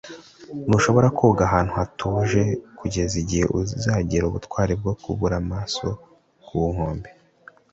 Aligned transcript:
ntushobora 0.67 1.07
koga 1.17 1.41
ahantu 1.49 1.71
hatuje 1.79 2.41
kugeza 2.79 3.13
igihe 3.23 3.45
uzagira 3.57 4.23
ubutwari 4.27 4.73
bwo 4.81 4.93
kubura 5.01 5.35
amaso 5.43 5.87
ku 6.45 6.59
nkombe 6.73 7.09